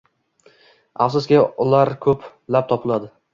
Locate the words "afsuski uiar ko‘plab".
1.05-2.73